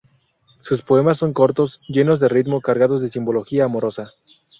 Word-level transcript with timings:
Sus 0.59 0.81
poemas 0.81 1.19
son 1.19 1.31
cortos, 1.31 1.85
llenos 1.87 2.19
de 2.19 2.27
ritmo, 2.27 2.59
cargados 2.59 3.03
de 3.03 3.07
simbología 3.09 3.65
amorosa. 3.65 4.09